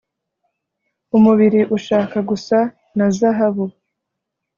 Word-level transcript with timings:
umubiri 1.17 1.61
ushaka 1.77 2.17
gusa 2.29 2.57
na 2.97 3.07
zahabu 3.17 3.65